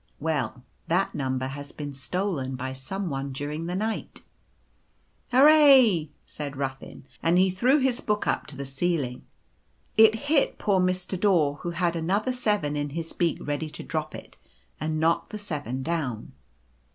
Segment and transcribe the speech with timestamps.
[0.29, 4.21] "Well, that Number has been stolen by some one during the night.,,"
[5.31, 9.27] Hurrah!" said Ruffin, and he threw his book up to the ceiling.
[9.97, 11.19] It hit poor Mr.
[11.19, 14.37] Daw, who had another Seven in his beak ready to drop it,
[14.79, 16.31] and knocked the Seven down.